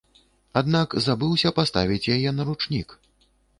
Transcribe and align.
Аднак 0.61 0.95
забыўся 1.09 1.53
паставіць 1.59 2.09
яе 2.17 2.29
на 2.41 2.49
ручнік. 2.51 2.99